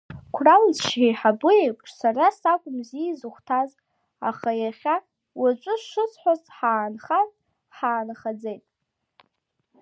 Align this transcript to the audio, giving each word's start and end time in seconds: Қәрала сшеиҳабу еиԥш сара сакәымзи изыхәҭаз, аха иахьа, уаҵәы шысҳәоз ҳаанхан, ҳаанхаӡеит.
Қәрала 0.35 0.71
сшеиҳабу 0.77 1.49
еиԥш 1.61 1.89
сара 2.01 2.25
сакәымзи 2.39 3.05
изыхәҭаз, 3.11 3.71
аха 4.29 4.51
иахьа, 4.61 4.95
уаҵәы 5.39 5.75
шысҳәоз 5.87 6.41
ҳаанхан, 6.55 7.27
ҳаанхаӡеит. 7.75 8.63